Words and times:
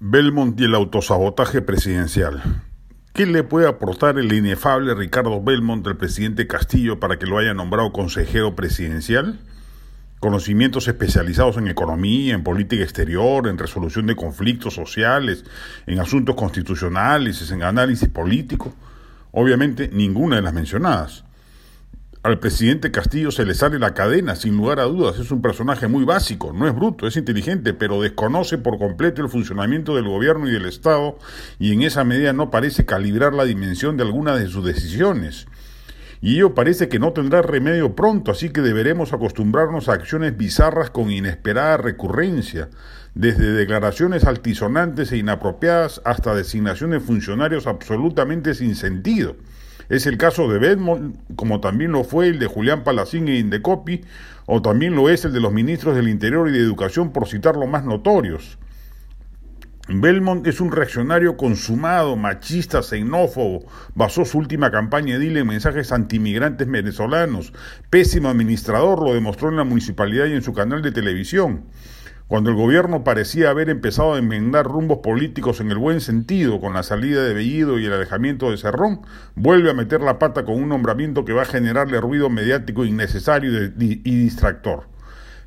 Belmont 0.00 0.60
y 0.60 0.64
el 0.64 0.76
autosabotaje 0.76 1.60
presidencial. 1.60 2.62
¿Qué 3.14 3.26
le 3.26 3.42
puede 3.42 3.66
aportar 3.66 4.16
el 4.16 4.32
inefable 4.32 4.94
Ricardo 4.94 5.42
Belmont 5.42 5.84
al 5.88 5.96
presidente 5.96 6.46
Castillo 6.46 7.00
para 7.00 7.18
que 7.18 7.26
lo 7.26 7.36
haya 7.36 7.52
nombrado 7.52 7.92
consejero 7.92 8.54
presidencial? 8.54 9.40
Conocimientos 10.20 10.86
especializados 10.86 11.56
en 11.56 11.66
economía, 11.66 12.34
en 12.34 12.44
política 12.44 12.84
exterior, 12.84 13.48
en 13.48 13.58
resolución 13.58 14.06
de 14.06 14.14
conflictos 14.14 14.74
sociales, 14.74 15.44
en 15.88 15.98
asuntos 15.98 16.36
constitucionales, 16.36 17.50
en 17.50 17.64
análisis 17.64 18.08
político. 18.08 18.72
Obviamente 19.32 19.90
ninguna 19.92 20.36
de 20.36 20.42
las 20.42 20.54
mencionadas. 20.54 21.24
Al 22.28 22.40
presidente 22.40 22.90
Castillo 22.90 23.30
se 23.30 23.46
le 23.46 23.54
sale 23.54 23.78
la 23.78 23.94
cadena, 23.94 24.36
sin 24.36 24.54
lugar 24.54 24.80
a 24.80 24.82
dudas. 24.82 25.18
Es 25.18 25.30
un 25.30 25.40
personaje 25.40 25.88
muy 25.88 26.04
básico, 26.04 26.52
no 26.52 26.68
es 26.68 26.74
bruto, 26.74 27.06
es 27.06 27.16
inteligente, 27.16 27.72
pero 27.72 28.02
desconoce 28.02 28.58
por 28.58 28.78
completo 28.78 29.22
el 29.22 29.30
funcionamiento 29.30 29.96
del 29.96 30.04
gobierno 30.04 30.46
y 30.46 30.52
del 30.52 30.66
Estado 30.66 31.16
y 31.58 31.72
en 31.72 31.80
esa 31.80 32.04
medida 32.04 32.34
no 32.34 32.50
parece 32.50 32.84
calibrar 32.84 33.32
la 33.32 33.46
dimensión 33.46 33.96
de 33.96 34.02
algunas 34.02 34.38
de 34.38 34.46
sus 34.48 34.62
decisiones. 34.62 35.46
Y 36.20 36.34
ello 36.36 36.54
parece 36.54 36.90
que 36.90 36.98
no 36.98 37.14
tendrá 37.14 37.40
remedio 37.40 37.96
pronto, 37.96 38.30
así 38.30 38.50
que 38.50 38.60
deberemos 38.60 39.14
acostumbrarnos 39.14 39.88
a 39.88 39.94
acciones 39.94 40.36
bizarras 40.36 40.90
con 40.90 41.10
inesperada 41.10 41.78
recurrencia, 41.78 42.68
desde 43.14 43.52
declaraciones 43.52 44.24
altisonantes 44.24 45.12
e 45.12 45.16
inapropiadas 45.16 46.02
hasta 46.04 46.34
designaciones 46.34 47.00
de 47.00 47.06
funcionarios 47.06 47.66
absolutamente 47.66 48.52
sin 48.54 48.74
sentido. 48.74 49.34
Es 49.88 50.06
el 50.06 50.18
caso 50.18 50.48
de 50.48 50.58
Belmont, 50.58 51.16
como 51.34 51.60
también 51.60 51.92
lo 51.92 52.04
fue 52.04 52.28
el 52.28 52.38
de 52.38 52.46
Julián 52.46 52.84
Palacín 52.84 53.28
e 53.28 53.38
Indecopi, 53.38 54.02
o 54.46 54.60
también 54.60 54.94
lo 54.94 55.08
es 55.08 55.24
el 55.24 55.32
de 55.32 55.40
los 55.40 55.52
ministros 55.52 55.94
del 55.94 56.08
Interior 56.08 56.48
y 56.48 56.52
de 56.52 56.58
Educación, 56.58 57.12
por 57.12 57.26
citar 57.26 57.56
los 57.56 57.68
más 57.68 57.84
notorios. 57.84 58.58
Belmont 59.90 60.46
es 60.46 60.60
un 60.60 60.70
reaccionario 60.70 61.38
consumado, 61.38 62.14
machista, 62.14 62.82
xenófobo. 62.82 63.64
Basó 63.94 64.26
su 64.26 64.36
última 64.36 64.70
campaña 64.70 65.14
edil 65.14 65.38
en 65.38 65.46
mensajes 65.46 65.92
antimigrantes 65.92 66.68
venezolanos. 66.68 67.54
Pésimo 67.88 68.28
administrador, 68.28 69.02
lo 69.02 69.14
demostró 69.14 69.48
en 69.48 69.56
la 69.56 69.64
municipalidad 69.64 70.26
y 70.26 70.34
en 70.34 70.42
su 70.42 70.52
canal 70.52 70.82
de 70.82 70.92
televisión. 70.92 71.64
Cuando 72.28 72.50
el 72.50 72.56
gobierno 72.56 73.04
parecía 73.04 73.48
haber 73.48 73.70
empezado 73.70 74.12
a 74.12 74.18
enmendar 74.18 74.66
rumbos 74.66 74.98
políticos 74.98 75.60
en 75.60 75.70
el 75.70 75.78
buen 75.78 76.02
sentido 76.02 76.60
con 76.60 76.74
la 76.74 76.82
salida 76.82 77.24
de 77.24 77.32
Bellido 77.32 77.78
y 77.78 77.86
el 77.86 77.92
alejamiento 77.94 78.50
de 78.50 78.58
Cerrón, 78.58 79.00
vuelve 79.34 79.70
a 79.70 79.74
meter 79.74 80.02
la 80.02 80.18
pata 80.18 80.44
con 80.44 80.62
un 80.62 80.68
nombramiento 80.68 81.24
que 81.24 81.32
va 81.32 81.42
a 81.42 81.46
generarle 81.46 82.02
ruido 82.02 82.28
mediático 82.28 82.84
innecesario 82.84 83.72
y 83.78 83.96
distractor. 83.96 84.88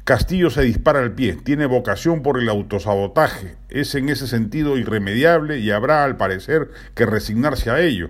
Castillo 0.06 0.50
se 0.50 0.64
dispara 0.64 1.02
al 1.02 1.12
pie, 1.12 1.34
tiene 1.36 1.68
vocación 1.68 2.24
por 2.24 2.40
el 2.40 2.50
autosabotaje, 2.50 3.58
es 3.70 3.94
en 3.94 4.10
ese 4.10 4.26
sentido 4.26 4.76
irremediable 4.80 5.60
y 5.60 5.70
habrá, 5.70 6.04
al 6.04 6.18
parecer, 6.18 6.72
que 6.96 7.06
resignarse 7.06 7.70
a 7.70 7.80
ello 7.80 8.10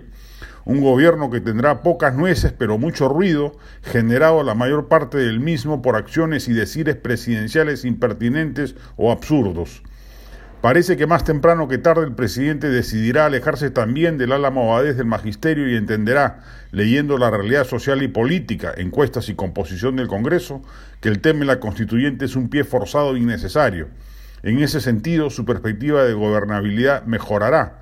un 0.64 0.80
gobierno 0.80 1.30
que 1.30 1.40
tendrá 1.40 1.82
pocas 1.82 2.14
nueces 2.14 2.52
pero 2.52 2.78
mucho 2.78 3.08
ruido, 3.08 3.56
generado 3.82 4.42
la 4.42 4.54
mayor 4.54 4.88
parte 4.88 5.18
del 5.18 5.40
mismo 5.40 5.82
por 5.82 5.96
acciones 5.96 6.48
y 6.48 6.52
decires 6.52 6.96
presidenciales 6.96 7.84
impertinentes 7.84 8.74
o 8.96 9.12
absurdos. 9.12 9.82
Parece 10.62 10.96
que 10.96 11.08
más 11.08 11.24
temprano 11.24 11.66
que 11.66 11.78
tarde 11.78 12.04
el 12.04 12.14
presidente 12.14 12.70
decidirá 12.70 13.26
alejarse 13.26 13.70
también 13.70 14.16
del 14.16 14.30
ala 14.30 14.52
movadez 14.52 14.96
del 14.96 15.06
magisterio 15.06 15.68
y 15.68 15.74
entenderá, 15.74 16.44
leyendo 16.70 17.18
la 17.18 17.32
realidad 17.32 17.66
social 17.66 18.00
y 18.04 18.06
política, 18.06 18.72
encuestas 18.76 19.28
y 19.28 19.34
composición 19.34 19.96
del 19.96 20.06
Congreso, 20.06 20.62
que 21.00 21.08
el 21.08 21.18
tema 21.18 21.40
de 21.40 21.46
la 21.46 21.58
constituyente 21.58 22.26
es 22.26 22.36
un 22.36 22.48
pie 22.48 22.62
forzado 22.62 23.16
e 23.16 23.18
innecesario. 23.18 23.88
En 24.44 24.60
ese 24.60 24.80
sentido, 24.80 25.30
su 25.30 25.44
perspectiva 25.44 26.04
de 26.04 26.12
gobernabilidad 26.12 27.06
mejorará, 27.06 27.81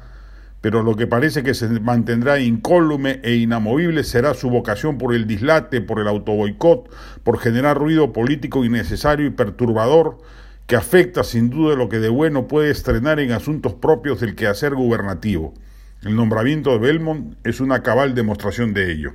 pero 0.61 0.83
lo 0.83 0.97
que 0.97 1.07
parece 1.07 1.43
que 1.43 1.55
se 1.55 1.69
mantendrá 1.81 2.39
incólume 2.39 3.21
e 3.23 3.35
inamovible 3.37 4.05
será 4.05 4.35
su 4.35 4.51
vocación 4.51 4.99
por 4.99 5.15
el 5.15 5.27
dislate, 5.27 5.81
por 5.81 6.01
el 6.01 6.09
autoboicot, 6.09 6.91
por 7.23 7.39
generar 7.39 7.79
ruido 7.79 8.13
político 8.13 8.65
innecesario 8.65 9.27
y 9.27 9.31
perturbador 9.31 10.19
que 10.67 10.77
afecta 10.77 11.25
sin 11.25 11.51
duda 11.51 11.75
lo 11.75 11.89
que 11.89 11.99
de 11.99 12.11
bueno 12.11 12.47
puede 12.47 12.71
estrenar 12.71 13.19
en 13.19 13.33
asuntos 13.33 13.75
propios 13.75 14.21
del 14.21 14.37
quehacer 14.37 14.75
gubernativo. 14.75 15.53
El 16.03 16.15
nombramiento 16.15 16.71
de 16.71 16.79
Belmont 16.79 17.35
es 17.45 17.61
una 17.61 17.83
cabal 17.83 18.15
demostración 18.15 18.73
de 18.73 18.93
ello. 18.93 19.15